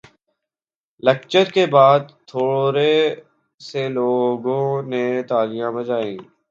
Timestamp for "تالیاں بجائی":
5.29-6.17